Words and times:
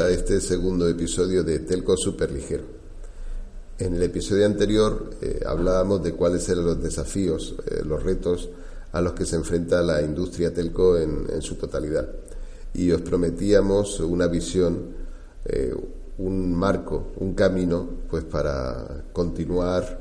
A 0.00 0.08
este 0.08 0.40
segundo 0.40 0.88
episodio 0.88 1.44
de 1.44 1.60
Telco 1.60 1.96
Superligero. 1.96 2.64
En 3.78 3.94
el 3.94 4.02
episodio 4.02 4.46
anterior 4.46 5.10
eh, 5.20 5.40
hablábamos 5.46 6.02
de 6.02 6.12
cuáles 6.12 6.48
eran 6.48 6.64
los 6.64 6.82
desafíos, 6.82 7.54
eh, 7.66 7.82
los 7.84 8.02
retos 8.02 8.48
a 8.92 9.00
los 9.00 9.12
que 9.12 9.26
se 9.26 9.36
enfrenta 9.36 9.82
la 9.82 10.00
industria 10.00 10.54
telco 10.54 10.96
en, 10.96 11.42
su 11.42 11.56
totalidad. 11.56 12.08
Y 12.74 12.90
os 12.92 13.02
prometíamos 13.02 14.00
una 14.00 14.26
visión, 14.26 14.86
eh, 15.44 15.74
un 16.18 16.54
marco, 16.54 17.08
un 17.16 17.34
camino, 17.34 17.86
pues 18.08 18.24
para 18.24 19.04
continuar, 19.12 20.00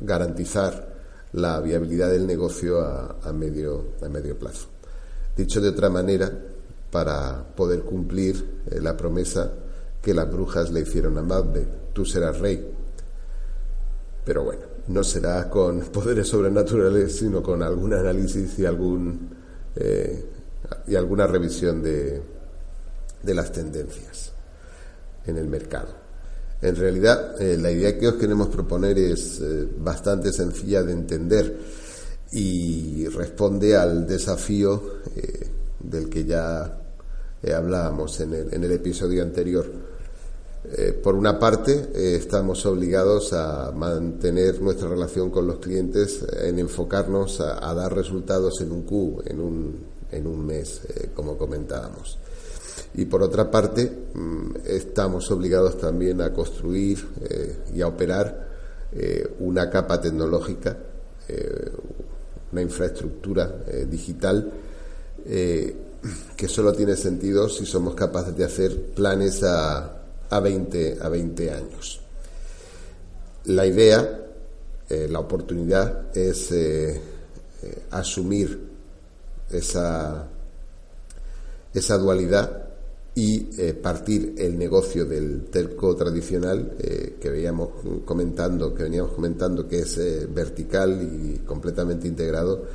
garantizar 0.00 0.96
la 1.32 1.60
viabilidad 1.60 2.10
del 2.10 2.26
negocio 2.26 2.80
a, 2.80 3.32
medio, 3.32 3.94
a 4.00 4.08
medio 4.08 4.38
plazo. 4.38 4.68
Dicho 5.36 5.60
de 5.60 5.68
otra 5.68 5.90
manera, 5.90 6.30
para 6.90 7.44
poder 7.54 7.80
cumplir 7.82 8.62
eh, 8.70 8.80
la 8.80 8.96
promesa 8.96 9.52
que 10.00 10.14
las 10.14 10.30
brujas 10.30 10.70
le 10.70 10.80
hicieron 10.80 11.18
a 11.18 11.22
Macbeth, 11.22 11.92
tú 11.92 12.04
serás 12.04 12.38
rey. 12.38 12.72
Pero 14.24 14.44
bueno, 14.44 14.62
no 14.88 15.04
será 15.04 15.48
con 15.50 15.80
poderes 15.92 16.28
sobrenaturales, 16.28 17.16
sino 17.16 17.42
con 17.42 17.62
algún 17.62 17.92
análisis 17.92 18.58
y 18.58 18.66
algún 18.66 19.28
eh, 19.76 20.24
y 20.86 20.96
alguna 20.96 21.26
revisión 21.26 21.82
de, 21.82 22.20
de, 23.22 23.34
las 23.34 23.52
tendencias 23.52 24.32
en 25.26 25.36
el 25.36 25.46
mercado. 25.46 25.88
En 26.60 26.74
realidad, 26.74 27.40
eh, 27.40 27.56
la 27.56 27.70
idea 27.70 27.96
que 27.96 28.08
os 28.08 28.14
queremos 28.14 28.48
proponer 28.48 28.98
es 28.98 29.40
bastante 29.78 30.32
sencilla 30.32 30.82
de 30.82 30.92
entender 30.92 31.58
y 32.32 33.06
responde 33.06 33.76
al 33.76 34.06
desafío 34.06 34.82
del 35.88 36.08
que 36.08 36.24
ya 36.24 36.78
eh, 37.42 37.52
hablábamos 37.52 38.18
en 38.20 38.34
el, 38.34 38.52
en 38.52 38.64
el, 38.64 38.72
episodio 38.72 39.22
anterior. 39.22 39.64
Eh, 40.72 40.92
por 40.92 41.14
una 41.14 41.38
parte, 41.38 41.90
eh, 41.94 42.16
estamos 42.16 42.66
obligados 42.66 43.32
a 43.32 43.70
mantener 43.70 44.60
nuestra 44.60 44.88
relación 44.88 45.30
con 45.30 45.46
los 45.46 45.58
clientes 45.58 46.24
en 46.42 46.58
enfocarnos 46.58 47.40
a, 47.40 47.72
dar 47.74 47.94
resultados 47.94 48.60
en 48.60 48.72
un 48.72 48.82
Q, 48.82 49.22
en 49.24 49.40
un, 49.40 49.76
en 50.10 50.26
un 50.26 50.44
mes, 50.44 50.80
como 51.14 51.38
comentábamos. 51.38 52.18
Y 52.94 53.04
por 53.04 53.22
otra 53.22 53.50
parte, 53.50 53.90
mm, 54.14 54.56
estamos 54.66 55.30
obligados 55.30 55.78
también 55.78 56.20
a 56.20 56.32
construir 56.32 57.06
y 57.72 57.80
a 57.80 57.86
operar 57.86 58.48
una 59.40 59.68
capa 59.68 60.00
tecnológica, 60.00 60.76
una 62.50 62.62
infraestructura 62.62 63.64
digital 63.86 64.50
que 65.28 66.48
solo 66.48 66.72
tiene 66.72 66.96
sentido 66.96 67.48
si 67.48 67.66
somos 67.66 67.94
capaces 67.94 68.36
de 68.36 68.44
hacer 68.44 68.92
planes 68.94 69.42
a, 69.42 69.98
a, 70.30 70.40
20, 70.40 70.98
a 71.00 71.08
20 71.08 71.50
años. 71.50 72.00
La 73.46 73.66
idea, 73.66 74.26
eh, 74.88 75.08
la 75.10 75.20
oportunidad 75.20 76.16
es 76.16 76.52
eh, 76.52 77.00
eh, 77.62 77.82
asumir 77.90 78.68
esa, 79.50 80.28
esa 81.72 81.98
dualidad 81.98 82.64
y 83.14 83.40
partir 83.82 84.36
el 84.38 84.56
negocio 84.56 85.04
del 85.04 85.46
telco 85.46 85.96
tradicional 85.96 86.76
que 86.78 87.28
veíamos 87.28 87.70
comentando, 88.04 88.72
que 88.72 88.84
veníamos 88.84 89.10
comentando 89.10 89.66
que 89.66 89.80
es 89.80 89.98
vertical 90.32 91.02
y 91.02 91.38
completamente 91.38 92.06
integrado 92.06 92.66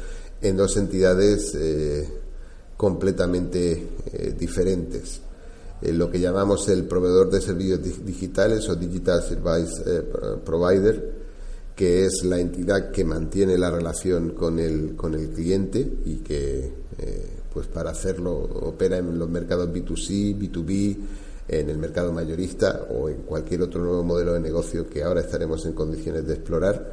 en 0.42 0.58
dos 0.58 0.76
entidades 0.76 1.56
completamente 2.78 3.88
eh, 4.12 4.36
diferentes. 4.38 5.22
Eh, 5.82 5.92
lo 5.94 6.10
que 6.10 6.20
llamamos 6.20 6.68
el 6.70 6.86
proveedor 6.86 7.30
de 7.30 7.42
servicios 7.42 7.82
digitales 8.06 8.68
o 8.70 8.76
Digital 8.76 9.22
Service 9.22 9.84
eh, 9.86 10.02
Provider, 10.44 11.24
que 11.76 12.06
es 12.06 12.24
la 12.24 12.40
entidad 12.40 12.92
que 12.92 13.04
mantiene 13.04 13.58
la 13.58 13.72
relación 13.72 14.32
con 14.32 14.60
el, 14.60 14.96
con 14.96 15.16
el 15.16 15.30
cliente 15.30 15.80
y 16.06 16.18
que, 16.18 16.72
pues 17.52 17.66
para 17.66 17.90
hacerlo, 17.90 18.32
opera 18.32 19.00
en 19.00 19.18
los 19.18 19.28
mercados 19.28 19.70
B2C, 19.70 20.38
B2B, 20.38 20.98
en 21.48 21.70
el 21.70 21.78
mercado 21.78 22.12
mayorista 22.14 22.88
o 22.90 23.10
en 23.10 23.24
cualquier 23.24 23.64
otro 23.64 23.82
nuevo 23.82 24.04
modelo 24.04 24.34
de 24.34 24.40
negocio 24.40 24.88
que 24.90 25.04
ahora 25.04 25.22
estaremos 25.22 25.66
en 25.66 25.74
condiciones 25.74 26.26
de 26.26 26.34
explorar. 26.36 26.92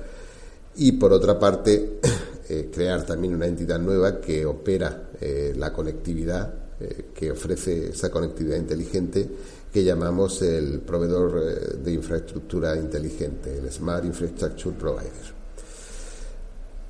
Y 0.77 0.93
por 0.93 1.13
otra 1.13 1.39
parte, 1.39 2.01
crear 2.73 3.05
también 3.05 3.35
una 3.35 3.47
entidad 3.47 3.79
nueva 3.79 4.21
que 4.21 4.45
opera 4.45 5.11
eh, 5.21 5.53
la 5.55 5.71
conectividad, 5.71 6.53
eh, 6.81 7.11
que 7.15 7.31
ofrece 7.31 7.91
esa 7.91 8.11
conectividad 8.11 8.57
inteligente 8.57 9.29
que 9.71 9.85
llamamos 9.85 10.41
el 10.41 10.81
proveedor 10.81 11.43
eh, 11.43 11.77
de 11.85 11.93
infraestructura 11.93 12.75
inteligente, 12.77 13.59
el 13.59 13.71
Smart 13.71 14.05
Infrastructure 14.07 14.75
Provider. 14.75 15.41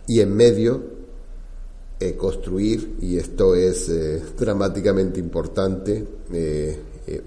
Y 0.07 0.21
en 0.21 0.35
medio, 0.35 1.01
construir, 2.17 2.97
y 3.01 3.19
esto 3.19 3.55
es 3.55 3.91
dramáticamente 4.37 5.21
importante, 5.21 6.05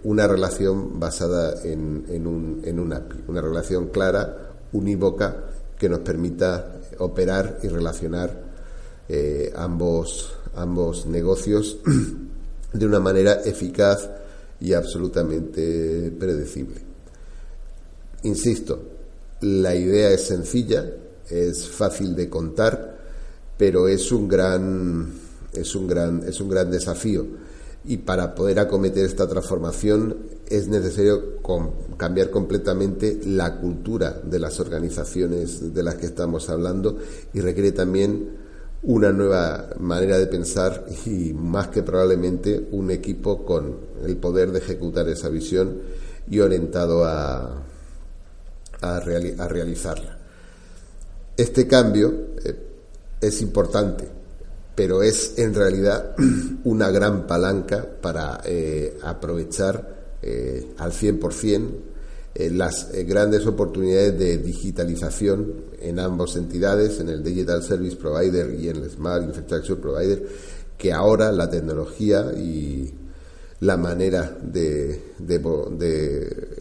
una 0.04 0.28
relación 0.28 1.00
basada 1.00 1.62
en, 1.64 2.06
en, 2.10 2.26
un, 2.26 2.62
en 2.66 2.80
un 2.80 2.92
API, 2.92 3.24
una 3.28 3.42
relación 3.42 3.90
clara, 3.90 4.52
unívoca, 4.74 5.44
que 5.78 5.88
nos 5.88 6.00
permita 6.00 6.80
operar 7.00 7.60
y 7.64 7.68
relacionar 7.68 8.54
ambos, 9.56 10.34
ambos 10.56 11.06
negocios 11.06 11.78
de 12.74 12.86
una 12.86 13.00
manera 13.00 13.42
eficaz 13.44 14.10
y 14.60 14.74
absolutamente 14.74 16.12
predecible. 16.18 16.82
Insisto, 18.24 18.82
la 19.42 19.76
idea 19.76 20.10
es 20.10 20.24
sencilla, 20.24 20.86
es 21.30 21.68
fácil 21.68 22.16
de 22.16 22.30
contar, 22.30 22.98
pero 23.58 23.88
es 23.88 24.12
un 24.12 24.28
gran 24.28 25.14
es 25.54 25.76
un 25.76 25.88
gran 25.88 26.24
es 26.28 26.42
un 26.42 26.50
gran 26.50 26.72
desafío 26.72 27.28
y 27.86 27.98
para 27.98 28.34
poder 28.34 28.60
acometer 28.60 29.06
esta 29.06 29.28
transformación 29.28 30.18
es 30.48 30.68
necesario 30.68 31.40
cambiar 31.98 32.30
completamente 32.30 33.20
la 33.26 33.60
cultura 33.60 34.22
de 34.24 34.40
las 34.40 34.60
organizaciones 34.60 35.74
de 35.74 35.84
las 35.84 35.96
que 35.96 36.06
estamos 36.06 36.50
hablando 36.50 36.98
y 37.34 37.42
requiere 37.42 37.72
también 37.72 38.44
una 38.84 39.12
nueva 39.12 39.70
manera 39.80 40.18
de 40.18 40.28
pensar 40.28 40.86
y 41.06 41.34
más 41.34 41.70
que 41.70 41.84
probablemente 41.84 42.68
un 42.72 42.92
equipo 42.92 43.46
con 43.46 43.78
el 44.06 44.18
poder 44.18 44.52
de 44.52 44.60
ejecutar 44.60 45.08
esa 45.08 45.30
visión 45.30 45.80
y 46.30 46.40
orientado 46.40 47.06
a, 47.06 47.64
a, 48.82 49.00
realizarla. 49.00 50.18
Este 51.36 51.66
cambio 51.66 52.14
eh, 52.44 52.56
es 53.22 53.42
importante, 53.42 54.08
pero 54.76 55.04
es 55.04 55.38
en 55.38 55.54
realidad 55.54 56.16
una 56.64 56.90
gran 56.90 57.28
palanca 57.28 57.86
para 58.02 58.42
eh, 58.46 58.98
aprovechar 59.04 60.18
eh, 60.22 60.74
al 60.78 60.92
100% 60.92 61.94
eh, 62.36 62.50
las 62.50 62.92
eh, 62.92 63.04
grandes 63.04 63.46
oportunidades 63.46 64.18
de 64.18 64.40
digitalización 64.40 65.54
en 65.80 66.00
ambas 66.00 66.36
entidades, 66.36 67.00
en 67.00 67.10
el 67.10 67.24
Digital 67.24 67.62
Service 67.62 67.96
Provider 67.96 68.60
y 68.60 68.70
en 68.70 68.78
el 68.78 68.90
Smart 68.90 69.24
Infrastructure 69.24 69.80
Provider, 69.80 70.28
que 70.76 70.92
ahora 70.92 71.32
la 71.32 71.48
tecnología 71.48 72.32
y 72.36 72.92
la 73.60 73.78
manera 73.78 74.36
de, 74.42 75.14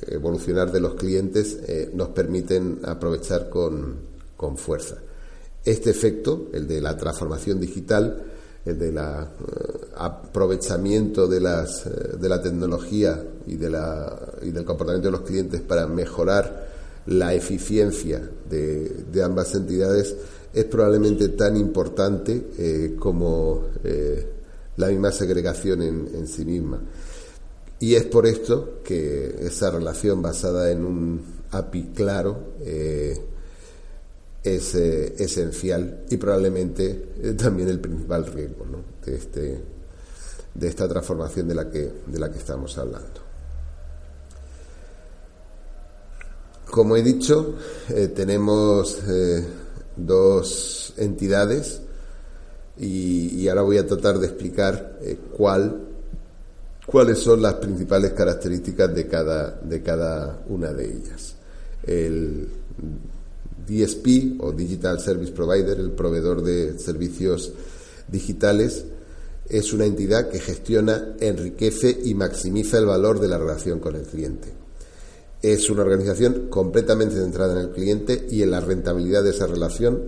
evolucionar 0.08 0.70
de 0.70 0.80
los 0.80 0.94
clientes 0.94 1.58
eh, 1.66 1.90
nos 1.94 2.10
permiten 2.10 2.80
aprovechar 2.84 3.48
con, 3.48 3.96
con, 4.36 4.58
fuerza. 4.58 4.98
Este 5.64 5.90
efecto, 5.90 6.48
el 6.52 6.66
de 6.66 6.80
la 6.80 6.96
transformación 6.96 7.60
digital, 7.60 8.24
el 8.64 8.78
del 8.78 8.98
eh, 8.98 9.00
aprovechamiento 9.96 11.26
de, 11.26 11.40
las, 11.40 11.86
eh, 11.86 12.16
de 12.18 12.28
la 12.28 12.40
tecnología 12.40 13.22
y, 13.46 13.56
de 13.56 13.70
la, 13.70 14.18
y 14.42 14.50
del 14.50 14.64
comportamiento 14.64 15.08
de 15.08 15.12
los 15.12 15.22
clientes 15.22 15.60
para 15.60 15.86
mejorar 15.86 16.72
la 17.06 17.34
eficiencia 17.34 18.20
de, 18.48 19.22
ambas 19.24 19.54
entidades 19.54 20.14
es 20.54 20.64
probablemente 20.66 21.30
tan 21.30 21.56
importante 21.56 22.94
como 22.98 23.66
la 24.76 24.88
misma 24.88 25.12
segregación 25.12 25.82
en, 25.82 26.26
sí 26.26 26.44
misma. 26.44 26.80
Y 27.80 27.94
es 27.94 28.04
por 28.04 28.26
esto 28.26 28.80
que 28.84 29.34
esa 29.40 29.70
relación 29.70 30.22
basada 30.22 30.70
en 30.70 30.84
un 30.84 31.20
API 31.50 31.90
claro 31.94 32.54
eh, 32.60 33.20
es 34.42 34.74
eh, 34.74 35.14
esencial 35.18 36.04
y 36.10 36.16
probablemente 36.16 37.10
eh, 37.22 37.32
también 37.34 37.68
el 37.68 37.80
principal 37.80 38.26
riesgo 38.26 38.66
de, 39.04 39.14
este, 39.14 39.60
de 40.54 40.68
esta 40.68 40.88
transformación 40.88 41.48
de 41.48 41.54
la 41.54 41.70
que, 41.70 41.92
de 42.06 42.18
la 42.18 42.30
que 42.30 42.38
estamos 42.38 42.76
hablando. 42.78 43.20
Como 46.70 46.96
he 46.96 47.02
dicho, 47.02 47.56
tenemos 48.14 48.98
dos 49.94 50.94
entidades 50.96 51.82
y, 52.78 53.48
ahora 53.48 53.62
voy 53.62 53.78
a 53.78 53.86
tratar 53.86 54.18
de 54.18 54.26
explicar 54.26 54.98
eh, 55.02 55.18
cuál, 55.36 55.88
cuáles 56.86 57.18
son 57.18 57.42
las 57.42 57.54
principales 57.54 58.12
características 58.12 58.94
de 58.94 59.06
cada, 59.06 59.50
de 59.50 59.82
cada 59.82 60.42
una 60.48 60.72
de 60.72 60.86
ellas. 60.86 61.36
El 61.84 62.48
DSP 63.66 64.40
o 64.40 64.52
Digital 64.52 65.00
Service 65.00 65.32
Provider, 65.32 65.78
el 65.78 65.92
proveedor 65.92 66.42
de 66.42 66.78
servicios 66.78 67.52
digitales, 68.08 68.84
es 69.48 69.72
una 69.72 69.84
entidad 69.84 70.28
que 70.28 70.38
gestiona, 70.40 71.14
enriquece 71.20 71.98
y 72.04 72.14
maximiza 72.14 72.78
el 72.78 72.86
valor 72.86 73.20
de 73.20 73.28
la 73.28 73.38
relación 73.38 73.80
con 73.80 73.96
el 73.96 74.02
cliente. 74.02 74.48
Es 75.42 75.68
una 75.68 75.82
organización 75.82 76.48
completamente 76.48 77.16
centrada 77.16 77.52
en 77.52 77.66
el 77.66 77.70
cliente 77.70 78.26
y 78.30 78.42
en 78.42 78.52
la 78.52 78.60
rentabilidad 78.60 79.24
de 79.24 79.30
esa 79.30 79.46
relación 79.46 80.02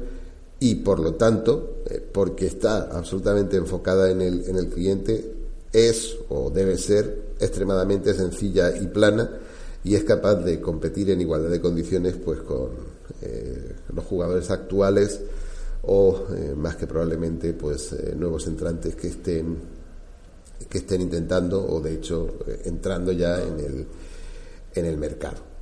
y 0.61 0.77
por 0.77 1.01
lo 1.01 1.15
tanto, 1.15 1.83
eh, 1.87 2.01
porque 2.13 2.47
está 2.47 2.85
absolutamente 2.97 3.57
enfocada 3.57 4.11
en 4.11 4.23
el, 4.23 4.45
en 4.49 4.57
el 4.57 4.69
cliente, 4.69 5.35
es 5.73 6.17
o 6.29 6.51
debe 6.51 6.79
ser 6.79 7.35
extremadamente 7.41 8.15
sencilla 8.15 8.75
y 8.77 8.87
plana 8.87 9.29
y 9.83 9.97
es 9.97 10.05
capaz 10.05 10.37
de 10.37 10.61
competir 10.61 11.11
en 11.11 11.21
igualdad 11.21 11.51
de 11.51 11.61
condiciones 11.61 12.15
pues 12.25 12.41
con 12.41 12.94
eh, 13.23 13.75
los 13.95 14.05
jugadores 14.05 14.51
actuales 14.51 15.21
o 15.83 16.27
eh, 16.35 16.55
más 16.57 16.77
que 16.77 16.87
probablemente 16.87 17.53
pues 17.53 17.95
nuevos 18.17 18.47
entrantes 18.47 18.97
que 18.97 19.09
estén 19.09 19.57
que 20.69 20.79
estén 20.79 21.03
intentando 21.03 21.65
o 21.65 21.81
de 21.81 21.95
hecho 21.95 22.39
entrando 22.65 23.13
ya 23.13 23.43
en 23.43 23.61
el 23.61 23.87
en 24.75 24.87
el 24.87 24.97
mercado. 24.97 25.55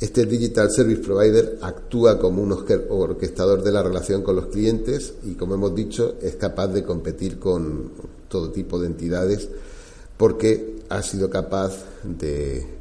Este 0.00 0.26
Digital 0.26 0.70
Service 0.70 1.02
Provider 1.02 1.58
actúa 1.60 2.20
como 2.20 2.40
un 2.40 2.52
orquestador 2.52 3.64
de 3.64 3.72
la 3.72 3.82
relación 3.82 4.22
con 4.22 4.36
los 4.36 4.46
clientes 4.46 5.14
y, 5.24 5.34
como 5.34 5.54
hemos 5.54 5.74
dicho, 5.74 6.14
es 6.22 6.36
capaz 6.36 6.68
de 6.68 6.84
competir 6.84 7.40
con 7.40 7.90
todo 8.28 8.52
tipo 8.52 8.78
de 8.78 8.86
entidades 8.86 9.48
porque 10.16 10.82
ha 10.88 11.02
sido 11.02 11.28
capaz 11.28 11.84
de 12.04 12.77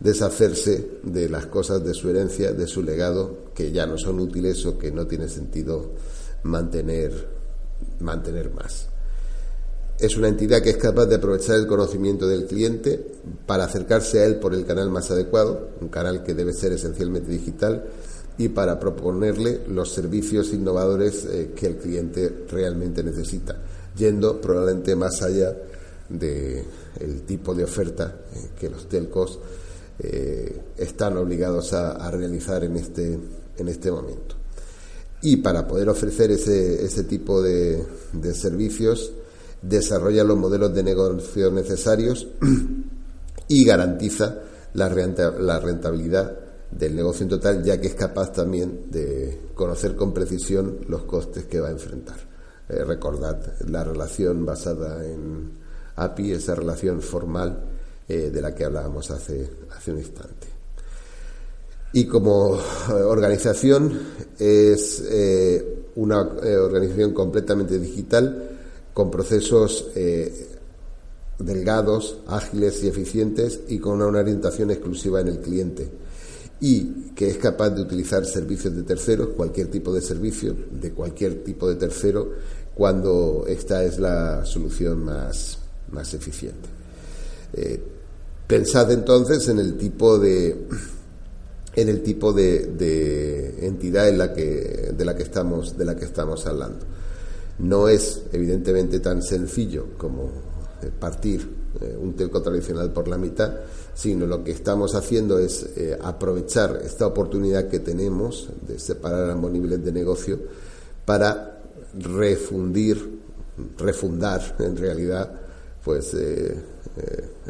deshacerse 0.00 0.98
de 1.02 1.28
las 1.28 1.46
cosas 1.46 1.84
de 1.84 1.94
su 1.94 2.10
herencia, 2.10 2.52
de 2.52 2.66
su 2.66 2.82
legado, 2.82 3.46
que 3.54 3.72
ya 3.72 3.86
no 3.86 3.96
son 3.98 4.20
útiles 4.20 4.64
o 4.66 4.78
que 4.78 4.90
no 4.90 5.06
tiene 5.06 5.28
sentido 5.28 5.92
mantener, 6.42 7.28
mantener 8.00 8.52
más. 8.52 8.88
Es 9.98 10.16
una 10.16 10.28
entidad 10.28 10.60
que 10.60 10.70
es 10.70 10.76
capaz 10.76 11.06
de 11.06 11.16
aprovechar 11.16 11.56
el 11.56 11.66
conocimiento 11.66 12.28
del 12.28 12.46
cliente 12.46 13.02
para 13.46 13.64
acercarse 13.64 14.20
a 14.20 14.26
él 14.26 14.36
por 14.36 14.52
el 14.52 14.66
canal 14.66 14.90
más 14.90 15.10
adecuado, 15.10 15.70
un 15.80 15.88
canal 15.88 16.22
que 16.22 16.34
debe 16.34 16.52
ser 16.52 16.72
esencialmente 16.72 17.30
digital, 17.30 17.84
y 18.38 18.50
para 18.50 18.78
proponerle 18.78 19.62
los 19.68 19.92
servicios 19.92 20.52
innovadores 20.52 21.24
eh, 21.24 21.52
que 21.56 21.68
el 21.68 21.76
cliente 21.78 22.44
realmente 22.50 23.02
necesita, 23.02 23.56
yendo 23.96 24.38
probablemente 24.40 24.94
más 24.94 25.22
allá 25.22 25.56
del 26.10 27.22
tipo 27.26 27.54
de 27.54 27.64
oferta 27.64 28.20
eh, 28.34 28.50
que 28.60 28.68
los 28.68 28.88
telcos 28.88 29.40
eh, 29.98 30.60
están 30.76 31.16
obligados 31.16 31.72
a, 31.72 32.10
realizar 32.10 32.64
en 32.64 32.76
este, 32.76 33.18
en 33.56 33.68
este 33.68 33.90
momento. 33.90 34.36
Y 35.22 35.38
para 35.38 35.66
poder 35.66 35.88
ofrecer 35.88 36.30
ese, 36.30 36.84
ese 36.84 37.04
tipo 37.04 37.40
de 37.42 37.84
servicios, 38.34 39.12
desarrolla 39.62 40.24
los 40.24 40.36
modelos 40.36 40.74
de 40.74 40.82
negocio 40.82 41.50
necesarios 41.50 42.28
y 43.48 43.64
garantiza 43.64 44.42
la 44.74 44.88
rentabilidad 44.88 46.38
del 46.70 46.94
negocio 46.94 47.24
en 47.24 47.30
total, 47.30 47.62
ya 47.62 47.80
que 47.80 47.88
es 47.88 47.94
capaz 47.94 48.32
también 48.32 48.90
de 48.90 49.50
conocer 49.54 49.94
con 49.94 50.12
precisión 50.12 50.80
los 50.88 51.04
costes 51.04 51.46
que 51.46 51.60
va 51.60 51.68
a 51.68 51.72
enfrentar. 51.72 52.16
Eh, 52.68 52.84
recordad 52.84 53.38
la 53.68 53.84
relación 53.84 54.44
basada 54.44 55.04
en 55.06 55.52
API, 55.94 56.32
esa 56.32 56.54
relación 56.54 57.00
formal 57.00 57.75
eh, 58.08 58.30
de 58.30 58.40
la 58.40 58.54
que 58.54 58.64
hablábamos 58.64 59.10
hace, 59.10 59.48
hace 59.76 59.92
un 59.92 59.98
instante. 59.98 60.46
Y 61.92 62.06
como 62.06 62.56
eh, 62.56 62.92
organización 62.92 63.98
es 64.38 65.02
una 65.94 66.20
organización 66.20 67.14
completamente 67.14 67.78
digital 67.78 68.56
con 68.96 69.10
procesos 69.10 69.88
eh, 69.94 70.56
delgados, 71.38 72.20
ágiles 72.28 72.82
y 72.82 72.88
eficientes 72.88 73.60
y 73.68 73.78
con 73.78 74.00
una 74.00 74.20
orientación 74.20 74.70
exclusiva 74.70 75.20
en 75.20 75.28
el 75.28 75.40
cliente 75.40 75.90
y 76.60 77.10
que 77.14 77.28
es 77.28 77.36
capaz 77.36 77.68
de 77.70 77.82
utilizar 77.82 78.24
servicios 78.24 78.74
de 78.74 78.84
terceros, 78.84 79.28
cualquier 79.36 79.70
tipo 79.70 79.92
de 79.92 80.00
servicio, 80.00 80.56
de 80.70 80.92
cualquier 80.92 81.44
tipo 81.44 81.68
de 81.68 81.74
tercero, 81.74 82.32
cuando 82.74 83.44
esta 83.46 83.84
es 83.84 83.98
la 83.98 84.46
solución 84.46 85.04
más, 85.04 85.58
más 85.92 86.14
eficiente. 86.14 86.68
Eh, 87.52 87.82
pensad 88.46 88.90
entonces 88.92 89.48
en 89.48 89.58
el 89.58 89.76
tipo 89.76 90.18
de 90.18 90.66
en 91.74 91.90
el 91.90 92.02
tipo 92.02 92.32
de, 92.32 93.54
entidad 93.60 94.08
en 94.08 94.16
la 94.16 94.32
que, 94.32 94.94
de 94.96 95.04
la 95.04 95.14
que 95.14 95.22
estamos 95.22 95.76
de 95.76 95.84
la 95.84 95.94
que 95.94 96.06
estamos 96.06 96.46
hablando. 96.46 96.86
No 97.58 97.88
es 97.88 98.22
evidentemente 98.32 99.00
tan 99.00 99.22
sencillo 99.22 99.88
como 99.98 100.30
eh, 100.82 100.90
partir 100.98 101.48
eh, 101.80 101.96
un 102.00 102.14
telco 102.14 102.40
tradicional 102.40 102.92
por 102.92 103.08
la 103.08 103.18
mitad, 103.18 103.52
sino 103.94 104.26
lo 104.26 104.42
que 104.42 104.52
estamos 104.52 104.94
haciendo 104.94 105.38
es 105.38 105.66
eh, 105.76 105.98
aprovechar 106.02 106.80
esta 106.82 107.06
oportunidad 107.06 107.68
que 107.68 107.80
tenemos 107.80 108.48
de 108.66 108.78
separar 108.78 109.30
ambos 109.30 109.50
niveles 109.50 109.84
de 109.84 109.92
negocio 109.92 110.38
para 111.04 111.60
refundir, 111.98 113.20
refundar 113.78 114.56
en 114.58 114.76
realidad, 114.76 115.30
pues 115.82 116.14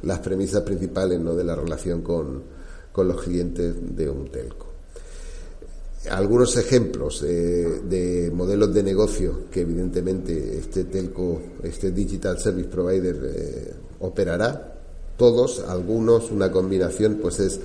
las 0.03 0.19
premisas 0.21 0.63
principales 0.63 1.21
¿no? 1.21 1.35
de 1.35 1.45
la 1.45 1.55
relación 1.55 2.03
con 2.03 2.43
los 2.97 3.23
clientes 3.23 3.75
de 3.97 4.11
un 4.11 4.31
telco 4.31 4.67
algunos 6.11 6.57
ejemplos 6.57 7.23
eh, 7.23 7.81
de 7.89 8.31
modelos 8.33 8.73
de 8.73 8.83
negocio 8.83 9.41
que 9.51 9.63
evidentemente 9.63 10.59
este 10.59 10.85
telco, 10.85 11.41
este 11.63 11.91
digital 11.91 12.39
service 12.39 12.69
provider 12.69 13.17
eh, 13.25 13.75
operará. 14.01 14.73
Todos, 15.17 15.61
algunos, 15.67 16.31
una 16.31 16.53
combinación, 16.53 17.19
pues 17.23 17.41
es 17.41 17.59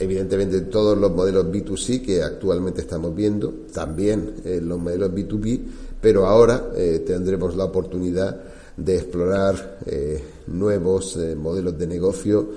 evidentemente 0.00 0.62
todos 0.62 0.98
los 0.98 1.12
modelos 1.12 1.46
B2C 1.46 2.02
que 2.02 2.22
actualmente 2.22 2.80
estamos 2.80 3.14
viendo, 3.14 3.52
también 3.72 4.34
eh, 4.44 4.60
los 4.60 4.80
modelos 4.80 5.12
B2B, 5.12 5.60
pero 6.00 6.26
ahora 6.26 6.70
tendremos 7.04 7.56
la 7.56 7.64
oportunidad 7.64 8.40
de 8.78 8.96
explorar 8.96 9.80
nuevos 10.46 11.18
modelos 11.36 11.76
de 11.78 11.86
negocio 11.86 12.48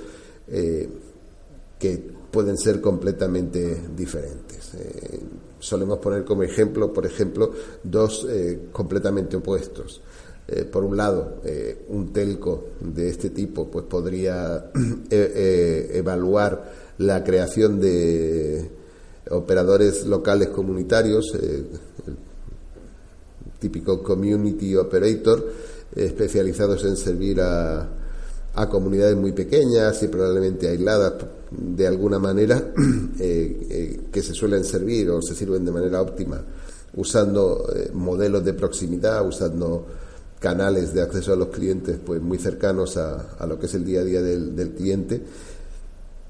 que 1.81 2.11
pueden 2.31 2.57
ser 2.57 2.79
completamente 2.79 3.77
diferentes. 3.95 4.73
Eh, 4.75 5.19
solemos 5.59 5.99
poner 5.99 6.23
como 6.23 6.43
ejemplo, 6.43 6.93
por 6.93 7.05
ejemplo, 7.05 7.51
dos 7.83 8.25
eh, 8.29 8.67
completamente 8.71 9.35
opuestos. 9.35 10.01
Eh, 10.47 10.63
por 10.63 10.83
un 10.83 10.97
lado, 10.97 11.41
un 11.89 12.11
telco 12.11 12.69
de 12.79 13.09
este 13.09 13.29
tipo 13.29 13.69
pues 13.69 13.85
podría 13.85 14.71
evaluar 15.09 16.73
la 16.97 17.23
creación 17.23 17.79
de 17.79 18.69
operadores 19.29 20.05
locales 20.05 20.49
comunitarios, 20.49 21.31
típico 23.59 24.01
community 24.01 24.75
operator, 24.75 25.45
especializados 25.95 26.83
en 26.85 26.95
servir 26.95 27.41
a, 27.41 27.87
a 28.53 28.69
comunidades 28.69 29.15
muy 29.15 29.31
pequeñas 29.31 30.01
y 30.03 30.07
probablemente 30.07 30.69
aisladas 30.69 31.13
de 31.51 31.87
alguna 31.87 32.19
manera 32.19 32.71
que 33.17 34.23
se 34.23 34.33
suelen 34.33 34.63
servir 34.63 35.09
o 35.09 35.21
se 35.21 35.35
sirven 35.35 35.65
de 35.65 35.71
manera 35.71 36.01
óptima 36.01 36.41
usando 36.93 37.65
modelos 37.93 38.43
de 38.43 38.53
proximidad, 38.53 39.25
usando 39.25 39.85
canales 40.41 40.91
de 40.93 41.03
acceso 41.03 41.31
a 41.31 41.35
los 41.35 41.49
clientes 41.49 41.99
pues 42.03 42.19
muy 42.19 42.39
cercanos 42.39 42.97
a, 42.97 43.45
lo 43.47 43.59
que 43.59 43.67
es 43.67 43.75
el 43.75 43.85
día 43.85 44.01
a 44.01 44.03
día 44.03 44.21
del, 44.21 44.71
cliente, 44.71 45.21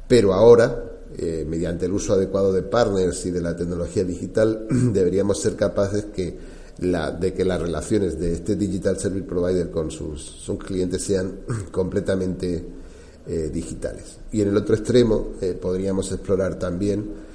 pero 0.08 0.34
ahora, 0.34 0.84
eh, 1.18 1.46
mediante 1.48 1.86
el 1.86 1.94
uso 1.94 2.14
adecuado 2.14 2.52
de 2.52 2.62
partners 2.62 3.26
y 3.26 3.32
de 3.32 3.40
la 3.40 3.56
tecnología 3.56 4.04
digital, 4.04 4.68
deberíamos 4.70 5.42
ser 5.42 5.56
capaces 5.56 6.06
que 6.14 6.38
la, 6.82 7.12
de 7.12 7.34
que 7.34 7.46
las 7.46 7.62
relaciones 7.62 8.20
de 8.20 8.34
este 8.34 8.56
Digital 8.56 8.98
Service 9.00 9.26
Provider 9.26 9.72
con 9.72 9.90
sus, 9.90 10.44
clientes 10.66 11.04
sean 11.04 11.40
completamente 11.72 12.64
eh, 13.28 13.50
digitales. 13.54 14.18
Y 14.32 14.42
en 14.42 14.50
el 14.50 14.58
otro 14.58 14.76
extremo 14.76 15.30
eh, 15.42 15.58
podríamos 15.60 16.12
explorar 16.12 16.60
también 16.60 17.32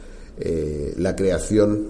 la 0.98 1.16
creación 1.16 1.86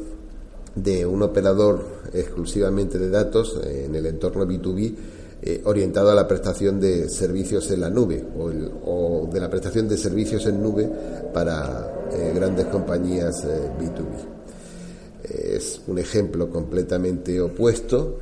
de 0.76 1.04
un 1.04 1.20
operador 1.20 1.84
exclusivamente 2.12 2.96
de 2.96 3.10
datos 3.10 3.60
en 3.64 3.92
el 3.92 4.06
entorno 4.06 4.46
B2B 4.46 4.94
eh, 5.42 5.60
orientado 5.64 6.10
a 6.10 6.14
la 6.14 6.26
prestación 6.26 6.80
de 6.80 7.10
servicios 7.10 7.70
en 7.70 7.82
la 7.82 7.90
nube 7.90 8.24
o, 8.36 9.28
de 9.30 9.38
la 9.38 9.50
prestación 9.50 9.86
de 9.86 9.98
servicios 9.98 10.46
en 10.46 10.62
nube 10.62 10.90
para 11.32 12.08
eh, 12.10 12.32
grandes 12.34 12.66
compañías 12.66 13.44
B2B. 13.44 14.35
Eh, 15.56 15.58
es 15.58 15.80
un 15.86 15.98
ejemplo 15.98 16.50
completamente 16.50 17.40
opuesto, 17.40 18.18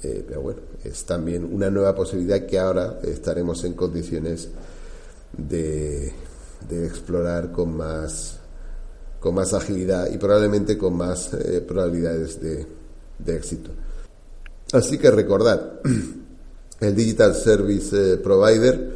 pero 0.00 0.40
bueno, 0.40 0.60
es 0.84 1.04
también 1.04 1.44
una 1.44 1.70
nueva 1.70 1.94
posibilidad 1.94 2.46
que 2.46 2.58
ahora 2.58 3.00
estaremos 3.02 3.64
en 3.64 3.74
condiciones 3.74 4.48
de 5.36 6.12
explorar 6.70 7.50
con 7.50 7.76
más 7.76 8.38
con 9.20 9.34
más 9.34 9.52
agilidad 9.52 10.10
y 10.10 10.18
probablemente 10.18 10.78
con 10.78 10.96
más 10.96 11.32
eh, 11.34 11.60
probabilidades 11.60 12.40
de, 12.40 12.66
éxito. 13.26 13.70
Así 14.72 14.98
que 14.98 15.10
recordad, 15.10 15.80
el 16.80 16.94
Digital 16.94 17.34
Service 17.34 18.14
eh, 18.14 18.16
Provider 18.18 18.92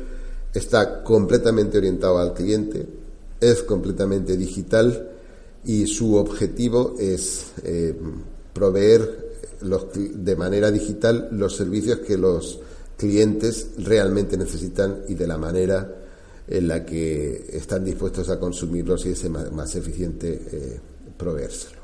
está 0.55 1.03
completamente 1.03 1.79
orientado 1.79 2.19
al 2.19 2.35
cliente, 2.35 2.87
es 3.41 3.63
completamente 3.63 4.37
digital 4.37 5.09
y 5.65 5.87
su 5.87 6.17
objetivo 6.17 6.97
es 6.99 7.53
eh, 7.65 7.95
proveer 8.53 9.33
de 9.61 10.37
manera 10.37 10.71
digital 10.71 11.29
los 11.33 11.57
servicios 11.57 12.01
que 12.01 12.19
los 12.19 12.59
clientes 12.97 13.69
realmente 13.79 14.37
necesitan 14.37 15.03
y 15.09 15.15
de 15.15 15.27
la 15.27 15.39
manera 15.39 15.99
en 16.49 16.67
la 16.67 16.85
que 16.85 17.47
están 17.53 17.85
dispuestos 17.85 18.29
a 18.29 18.41
consumirlos 18.41 19.07
y 19.07 19.11
es 19.11 19.29
más, 19.31 19.75
eficiente 19.77 20.41
eh, 20.51 20.81
proveérselo. 21.17 21.81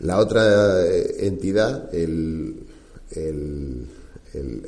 La 0.00 0.18
otra 0.18 0.86
eh, 0.86 1.26
entidad, 1.26 1.92
el, 1.92 2.66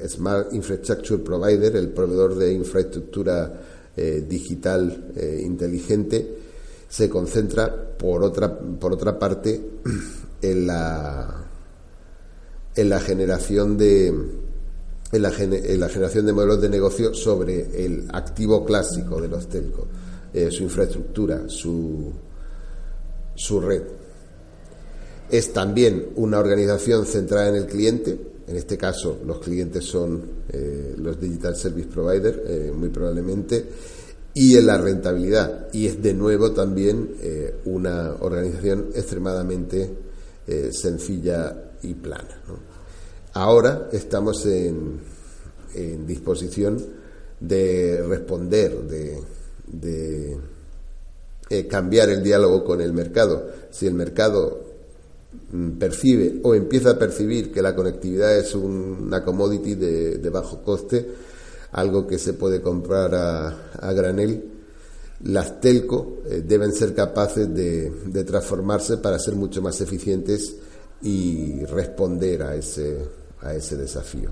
Smart 0.07 0.53
Infrastructure 0.53 1.23
Provider, 1.23 1.77
el 1.77 1.89
proveedor 1.89 2.35
de 2.35 2.53
infraestructura 2.53 3.63
digital 3.97 5.15
inteligente, 5.41 6.44
se 6.95 7.09
concentra 7.09 7.75
por 7.99 8.23
otra, 8.23 8.57
por 8.57 8.93
otra 8.93 9.19
parte 9.19 9.61
en 10.43 10.67
la, 10.69 11.45
en 12.77 12.89
la 12.89 13.01
generación 13.01 13.77
de, 13.77 14.07
en 14.07 15.23
la, 15.23 15.33
generación 15.33 16.25
de 16.25 16.33
modelos 16.33 16.61
de 16.61 16.69
negocio 16.69 17.13
sobre 17.13 17.85
el 17.85 18.07
activo 18.13 18.65
clásico 18.65 19.21
de 19.21 19.27
los 19.27 19.49
telcos, 19.49 19.87
eh, 20.33 20.53
su 20.53 20.63
infraestructura, 20.63 21.49
su, 21.49 22.13
su 23.35 23.61
red. 23.61 23.83
Es 25.29 25.53
también 25.53 26.11
una 26.15 26.39
organización 26.39 27.07
centrada 27.07 27.49
en 27.49 27.57
el 27.57 27.67
cliente, 27.67 28.17
en 28.47 28.55
este 28.55 28.79
caso 28.79 29.19
los 29.27 29.41
clientes 29.41 29.85
son 29.85 30.23
eh, 30.49 30.95
los 30.97 31.21
Digital 31.21 31.57
Service 31.57 31.89
Provider, 31.89 32.45
eh, 32.47 32.73
muy 32.73 32.91
probablemente, 32.91 33.65
y 34.35 34.57
en 34.57 34.67
la 34.67 34.79
rentabilidad. 34.79 35.69
Y 35.73 35.87
es 35.87 36.03
de 36.03 36.13
nuevo 36.13 36.53
también 36.53 37.17
una 37.65 38.17
organización 38.21 38.91
extremadamente 38.95 39.91
sencilla 40.73 41.71
y 41.83 41.95
plana. 41.95 42.41
Ahora 43.35 43.89
estamos 43.93 44.47
en, 44.47 45.01
disposición 46.07 46.79
de 47.41 48.01
responder, 48.07 48.79
de, 49.73 50.39
eh, 51.51 51.67
cambiar 51.67 52.11
el 52.11 52.23
diálogo 52.23 52.65
con 52.65 52.81
el 52.81 52.93
mercado. 52.93 53.51
Si 53.73 53.89
el 53.89 53.95
mercado 53.95 54.61
mm, 55.51 55.71
percibe 55.71 56.41
o 56.45 56.55
empieza 56.55 56.91
a 56.91 56.99
percibir 56.99 57.51
que 57.51 57.61
la 57.61 57.75
conectividad 57.75 58.39
es 58.39 58.55
una 58.55 59.25
commodity 59.25 59.75
de, 59.75 60.31
bajo 60.31 60.63
coste, 60.63 61.05
algo 61.75 62.07
que 62.07 62.19
se 62.19 62.33
puede 62.33 62.61
comprar 62.61 63.15
a, 63.15 63.93
granel, 63.93 64.51
las 65.25 65.61
telco 65.61 66.19
eh, 66.27 66.43
deben 66.47 66.73
ser 66.73 66.95
capaces 66.95 67.53
de, 67.55 67.91
de, 68.07 68.25
transformarse 68.25 68.99
para 68.99 69.19
ser 69.19 69.37
mucho 69.37 69.63
más 69.63 69.81
eficientes 69.81 70.57
y 71.03 71.65
responder 71.67 72.43
a 72.43 72.55
ese, 72.57 72.99
a 73.41 73.55
ese 73.55 73.77
desafío. 73.77 74.31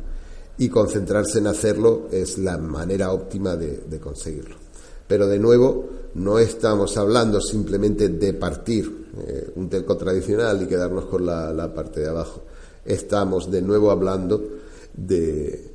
Y 0.58 0.68
concentrarse 0.68 1.38
en 1.38 1.46
hacerlo 1.46 2.08
es 2.11 2.38
la 2.38 2.58
manera 2.58 3.12
óptima 3.12 3.56
de, 3.56 3.99
conseguirlo. 4.00 4.56
Pero 5.06 5.26
de 5.26 5.38
nuevo, 5.38 5.88
no 6.14 6.38
estamos 6.38 6.96
hablando 6.96 7.40
simplemente 7.40 8.08
de 8.08 8.34
partir 8.34 9.08
eh, 9.26 9.52
un 9.56 9.68
telco 9.68 9.96
tradicional 9.96 10.62
y 10.62 10.66
quedarnos 10.66 11.06
con 11.06 11.26
la, 11.26 11.72
parte 11.75 12.00
de 12.00 12.08
abajo. 12.08 12.42
Estamos 12.84 13.50
de 13.50 13.62
nuevo 13.62 13.90
hablando 13.90 14.42
de, 14.94 15.72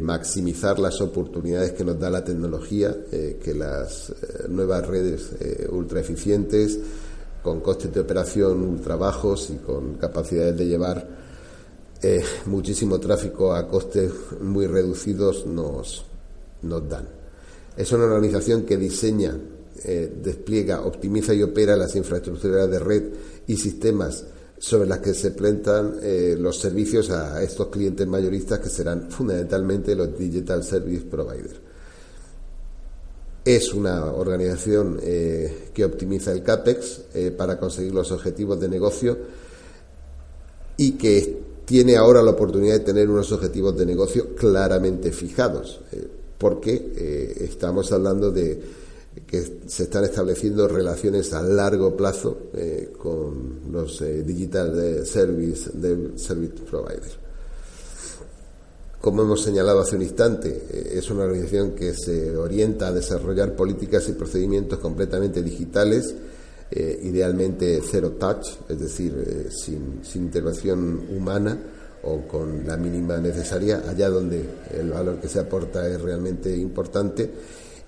maximizar 0.00 0.78
las 0.78 1.00
oportunidades 1.00 1.72
que 1.72 1.84
nos 1.84 1.98
da 1.98 2.10
la 2.10 2.24
tecnología, 2.24 2.94
eh, 3.10 3.38
que 3.42 3.54
las 3.54 4.10
eh, 4.10 4.46
nuevas 4.48 4.86
redes 4.86 5.30
ultra 5.70 6.00
eficientes, 6.00 6.78
con 7.42 7.60
costes 7.60 7.92
de 7.92 8.00
operación 8.00 8.62
ultra 8.62 8.96
bajos 8.96 9.50
y 9.50 9.56
con 9.56 9.94
capacidades 9.94 10.56
de 10.56 10.66
llevar 10.66 11.22
eh, 12.04 12.24
muchísimo 12.46 12.98
tráfico 12.98 13.54
a 13.54 13.68
costes 13.68 14.12
muy 14.40 14.66
reducidos 14.66 15.46
nos, 15.46 16.04
nos 16.62 16.88
dan. 16.88 17.08
Es 17.76 17.92
una 17.92 18.04
organización 18.04 18.62
que 18.62 18.76
diseña, 18.76 19.36
eh, 19.84 20.12
despliega, 20.22 20.82
optimiza 20.82 21.32
y 21.32 21.44
opera 21.44 21.76
las 21.76 21.94
infraestructuras 21.94 22.68
de 22.68 22.78
red 22.80 23.02
y 23.46 23.56
sistemas 23.56 24.24
sobre 24.62 24.88
las 24.88 25.00
que 25.00 25.12
se 25.12 25.32
plantan 25.32 25.96
eh, 26.00 26.36
los 26.38 26.56
servicios 26.56 27.10
a 27.10 27.42
estos 27.42 27.66
clientes 27.66 28.06
mayoristas 28.06 28.60
que 28.60 28.68
serán 28.68 29.10
fundamentalmente 29.10 29.96
los 29.96 30.16
Digital 30.16 30.62
Service 30.62 31.04
Provider. 31.06 31.72
Es 33.44 33.74
una 33.74 34.12
organización 34.12 35.00
que 35.00 35.84
optimiza 35.84 36.30
el 36.30 36.44
CAPEX 36.44 37.00
para 37.36 37.58
conseguir 37.58 37.92
los 37.92 38.12
objetivos 38.12 38.60
de 38.60 38.68
negocio 38.68 39.18
y 40.76 40.92
que 40.92 41.42
tiene 41.64 41.96
ahora 41.96 42.22
la 42.22 42.32
oportunidad 42.32 42.74
de 42.74 42.84
tener 42.84 43.08
unos 43.08 43.30
objetivos 43.32 43.76
de 43.76 43.86
negocio 43.86 44.34
claramente 44.34 45.12
fijados, 45.12 45.80
eh, 45.92 46.06
porque 46.38 46.92
eh, 46.96 47.34
estamos 47.40 47.92
hablando 47.92 48.30
de 48.30 48.81
que 49.26 49.60
se 49.66 49.84
están 49.84 50.04
estableciendo 50.04 50.66
relaciones 50.68 51.32
a 51.32 51.42
largo 51.42 51.96
plazo 51.96 52.50
eh, 52.54 52.92
con 52.96 53.70
los 53.70 54.02
digital 54.24 55.04
service, 55.06 55.70
service 56.16 56.54
providers. 56.68 57.18
Como 59.00 59.22
hemos 59.22 59.42
señalado 59.42 59.80
hace 59.80 59.96
un 59.96 60.02
instante, 60.02 60.96
es 60.96 61.10
una 61.10 61.24
organización 61.24 61.72
que 61.72 61.92
se 61.92 62.36
orienta 62.36 62.88
a 62.88 62.92
desarrollar 62.92 63.56
políticas 63.56 64.08
y 64.08 64.12
procedimientos 64.12 64.78
completamente 64.78 65.42
digitales 65.42 66.14
eh, 66.74 67.00
idealmente 67.02 67.82
cero 67.84 68.12
touch, 68.18 68.46
es 68.66 68.80
decir, 68.80 69.12
eh, 69.26 69.50
sin, 69.50 70.00
intervención 70.14 71.06
humana 71.10 71.58
o 72.02 72.26
con 72.26 72.66
la 72.66 72.78
mínima 72.78 73.18
necesaria, 73.18 73.82
allá 73.86 74.08
donde 74.08 74.42
el 74.72 74.88
valor 74.88 75.20
que 75.20 75.28
se 75.28 75.38
aporta 75.38 75.86
es 75.86 76.00
realmente 76.00 76.56
importante 76.56 77.30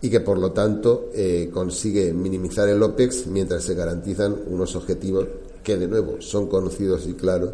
y 0.04 0.10
que 0.10 0.20
por 0.20 0.36
lo 0.36 0.52
tanto 0.52 1.08
eh, 1.14 1.48
consigue 1.50 2.12
minimizar 2.12 2.68
el 2.68 2.82
OPEX 2.82 3.26
mientras 3.26 3.64
se 3.64 3.74
garantizan 3.74 4.36
unos 4.48 4.76
objetivos 4.76 5.26
que 5.62 5.78
de 5.78 5.88
nuevo 5.88 6.20
son 6.20 6.46
conocidos 6.46 7.06
y 7.06 7.14
claros 7.14 7.52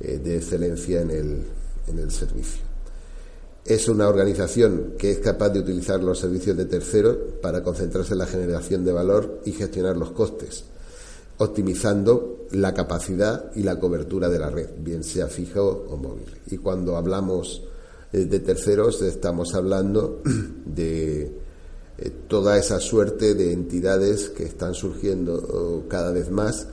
de 0.00 0.36
excelencia 0.36 1.02
en 1.02 1.10
el, 1.12 1.44
en 1.86 1.98
el 2.00 2.10
servicio. 2.10 2.64
Es 3.64 3.88
una 3.88 4.08
organización 4.08 4.94
que 4.98 5.12
es 5.12 5.20
capaz 5.20 5.50
de 5.50 5.60
utilizar 5.60 6.02
los 6.02 6.18
servicios 6.18 6.56
de 6.56 6.64
terceros 6.64 7.16
para 7.40 7.62
concentrarse 7.62 8.14
en 8.14 8.18
la 8.18 8.26
generación 8.26 8.84
de 8.84 8.92
valor 8.92 9.40
y 9.44 9.52
gestionar 9.52 9.96
los 9.96 10.10
costes, 10.10 10.64
optimizando 11.38 12.48
la 12.50 12.74
capacidad 12.74 13.52
y 13.54 13.62
la 13.62 13.78
cobertura 13.78 14.28
de 14.28 14.40
la 14.40 14.50
red, 14.50 14.70
bien 14.80 15.04
sea 15.04 15.28
fijo 15.28 15.86
o 15.88 15.96
móvil. 15.96 16.40
Y 16.48 16.58
cuando 16.58 16.96
hablamos 16.96 17.62
de 18.10 18.40
terceros, 18.40 19.00
estamos 19.00 19.54
hablando 19.54 20.22
de 20.66 21.43
toda 22.28 22.58
esa 22.58 22.80
suerte 22.80 23.34
de 23.34 23.52
entidades 23.52 24.28
que 24.28 24.44
están 24.44 24.74
surgiendo 24.74 25.84
cada 25.88 26.10
vez 26.10 26.30
más 26.30 26.66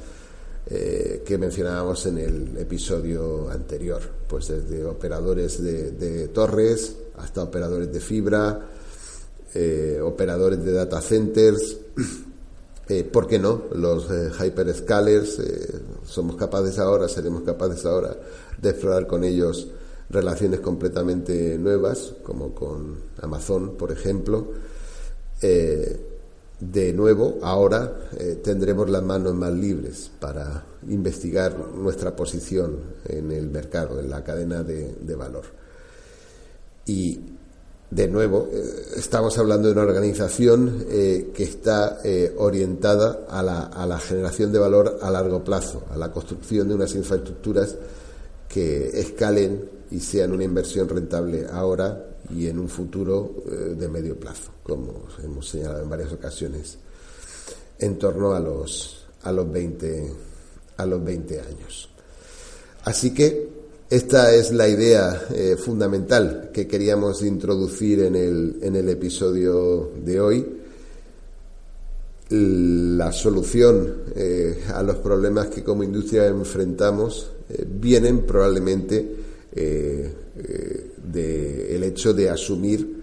eh, 0.68 1.24
que 1.26 1.38
mencionábamos 1.38 2.06
en 2.06 2.18
el 2.20 2.58
episodio 2.58 3.50
anterior, 3.50 4.00
pues 4.28 4.48
desde 4.48 4.86
operadores 4.86 5.62
de, 5.62 6.28
torres 6.30 6.96
hasta 7.18 7.44
operadores 7.44 7.92
de 7.92 8.00
fibra, 8.00 8.70
eh, 9.54 10.00
operadores 10.02 10.64
de 10.64 10.72
data 10.72 11.02
centers, 11.02 11.78
eh, 12.88 13.04
¿por 13.04 13.28
qué 13.28 13.38
no? 13.38 13.64
Los 13.74 14.08
hyperscalers, 14.40 15.42
somos 16.06 16.36
capaces 16.36 16.80
ahora, 16.80 17.10
seremos 17.10 17.42
capaces 17.42 17.84
ahora 17.86 18.16
de 18.62 18.70
explorar 18.70 19.08
con 19.08 19.24
ellos 19.24 19.68
relaciones 20.10 20.62
completamente 20.62 21.58
nuevas, 21.58 22.14
como 22.24 22.56
con 22.56 22.98
Amazon, 23.22 23.76
por 23.78 23.92
ejemplo 23.92 24.71
de 26.62 26.94
nuevo, 26.94 27.40
ahora 27.42 27.92
eh, 28.18 28.40
tendremos 28.44 28.88
las 28.88 29.02
manos 29.02 29.34
más 29.34 29.52
libres 29.52 30.12
para 30.20 30.64
investigar 30.88 31.58
nuestra 31.58 32.16
posición 32.16 32.78
en 33.08 33.32
el 33.32 33.50
mercado, 33.50 34.00
en 34.00 34.10
la 34.10 34.24
cadena 34.24 34.62
de, 34.62 35.16
valor. 35.16 35.46
Y, 36.86 37.20
de 37.90 38.08
nuevo, 38.08 38.48
eh, 38.54 38.64
estamos 38.96 39.38
hablando 39.40 39.68
de 39.68 39.74
una 39.74 39.82
organización 39.82 40.86
eh, 40.88 41.32
que 41.34 41.44
está 41.44 41.98
orientada 42.38 43.26
a 43.28 43.42
la, 43.42 43.64
a 43.64 43.86
la 43.88 43.98
generación 44.00 44.52
de 44.52 44.60
valor 44.60 45.00
a 45.02 45.10
largo 45.10 45.44
plazo, 45.44 45.84
a 45.92 45.98
la 45.98 46.12
construcción 46.12 46.68
de 46.68 46.76
unas 46.76 46.94
infraestructuras 46.94 47.76
que 48.48 49.00
escalen 49.00 49.68
y 49.90 50.00
sean 50.00 50.32
una 50.32 50.44
inversión 50.44 50.88
rentable 50.88 51.48
ahora 51.52 52.11
y 52.36 52.48
en 52.48 52.60
un 52.60 52.70
futuro 52.70 53.44
eh, 53.46 53.76
de 53.78 53.88
medio 53.88 54.18
plazo, 54.18 54.52
como 54.64 55.08
hemos 55.24 55.50
señalado 55.50 55.84
en 55.84 55.90
varias 55.90 56.12
ocasiones, 56.12 56.78
en 57.80 57.98
torno 57.98 58.34
a 58.34 58.40
los, 58.40 59.06
a 59.24 59.32
los, 59.32 59.52
20, 59.52 60.14
a 60.78 60.86
los 60.86 61.04
20 61.04 61.40
años. 61.40 61.90
Así 62.84 63.14
que 63.14 63.50
esta 63.90 64.34
es 64.34 64.52
la 64.52 64.68
idea 64.68 65.28
eh, 65.34 65.56
fundamental 65.58 66.52
que 66.54 66.68
queríamos 66.68 67.24
introducir 67.24 68.02
en 68.02 68.16
el, 68.16 68.60
en 68.62 68.76
el 68.76 68.90
episodio 68.90 69.92
de 70.04 70.22
hoy. 70.22 70.58
La 72.30 73.12
solución 73.12 74.04
eh, 74.16 74.64
a 74.74 74.82
los 74.84 74.98
problemas 74.98 75.48
que 75.48 75.64
como 75.64 75.84
industria 75.84 76.28
enfrentamos 76.28 77.32
vienen 77.68 78.26
probablemente 78.26 79.21
del 79.54 80.14
hecho 81.84 82.14
de 82.14 82.30
asumir 82.30 83.02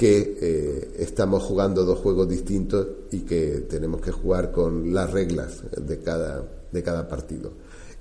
que 0.00 0.38
eh, 0.40 0.94
estamos 1.00 1.42
jugando 1.42 1.84
dos 1.84 1.98
juegos 1.98 2.26
distintos 2.26 2.86
y 3.10 3.20
que 3.20 3.66
tenemos 3.68 4.00
que 4.00 4.10
jugar 4.10 4.50
con 4.50 4.94
las 4.94 5.10
reglas 5.10 5.60
de 5.76 5.98
cada, 5.98 6.42
de 6.72 6.82
cada 6.82 7.06
partido. 7.06 7.52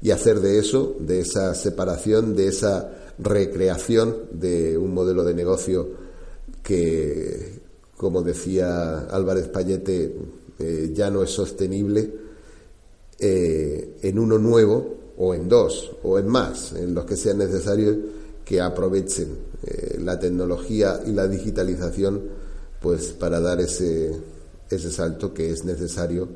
Y 0.01 0.11
hacer 0.11 0.39
de 0.39 0.59
eso, 0.59 0.95
de 0.97 1.19
esa 1.19 1.53
separación, 1.53 2.37
de 2.37 2.47
esa 2.47 2.89
recreación 3.17 4.15
de 4.31 4.77
un 4.77 4.93
modelo 4.93 5.25
de 5.25 5.33
negocio 5.33 5.89
que, 6.63 7.59
como 7.97 8.21
decía 8.21 8.99
Álvarez 8.99 9.49
Payete, 9.49 10.15
eh, 10.57 10.91
ya 10.93 11.09
no 11.09 11.21
es 11.21 11.31
sostenible, 11.31 12.13
eh, 13.19 13.97
en 14.03 14.19
uno 14.19 14.37
nuevo 14.37 14.98
o 15.19 15.33
en 15.33 15.47
dos 15.47 15.91
o 16.03 16.17
en 16.17 16.27
más, 16.27 16.73
en 16.73 16.93
los 16.95 17.05
que 17.05 17.15
sea 17.15 17.33
necesario 17.33 17.95
que 18.43 18.59
aprovechen 18.59 19.37
eh, 19.63 19.97
la 19.99 20.17
tecnología 20.17 21.01
y 21.05 21.11
la 21.11 21.27
digitalización 21.27 22.21
pues 22.81 23.09
para 23.09 23.39
dar 23.39 23.59
ese, 23.59 24.11
ese 24.69 24.91
salto 24.91 25.33
que 25.33 25.51
es 25.51 25.65
necesario 25.65 26.27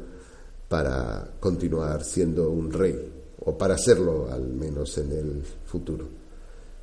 para 0.67 1.31
continuar 1.39 2.03
siendo 2.03 2.49
un 2.49 2.71
rey 2.71 3.11
o 3.45 3.57
para 3.57 3.77
serlo 3.77 4.29
al 4.31 4.49
menos 4.49 4.97
en 4.97 5.11
el 5.11 5.43
futuro. 5.65 6.05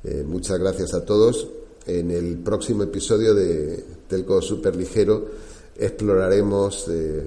Eh, 0.03 0.23
muchas 0.25 0.59
gracias 0.59 0.93
a 0.93 1.05
todos. 1.05 1.47
En 1.85 2.11
el 2.11 2.39
próximo 2.39 2.83
episodio 2.83 3.33
de 3.35 3.83
Telco 4.07 4.41
Superligero 4.41 5.27
exploraremos 5.77 6.87
eh, 6.89 7.23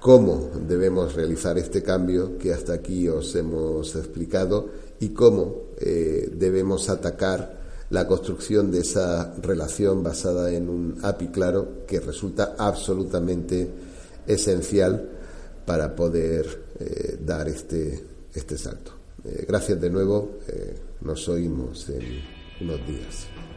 cómo 0.00 0.50
debemos 0.66 1.14
realizar 1.14 1.58
este 1.58 1.82
cambio 1.82 2.38
que 2.38 2.52
hasta 2.52 2.74
aquí 2.74 3.08
os 3.08 3.34
hemos 3.34 3.94
explicado 3.96 4.68
y 5.00 5.10
cómo 5.10 5.62
eh, 5.78 6.30
debemos 6.32 6.88
atacar 6.88 7.58
la 7.90 8.06
construcción 8.06 8.70
de 8.70 8.80
esa 8.80 9.34
relación 9.40 10.02
basada 10.02 10.52
en 10.52 10.68
un 10.68 10.98
API 11.02 11.28
claro 11.28 11.86
que 11.86 12.00
resulta 12.00 12.54
absolutamente 12.58 13.68
esencial 14.26 15.08
para 15.64 15.94
poder 15.96 16.64
eh, 16.78 17.18
dar 17.24 17.48
este, 17.48 18.04
este 18.34 18.58
salto. 18.58 18.92
Eh, 19.24 19.44
gracias 19.48 19.80
de 19.80 19.90
nuevo, 19.90 20.38
nos 21.00 21.28
oímos 21.28 21.88
en 21.88 22.22
unos 22.60 22.86
días. 22.86 23.47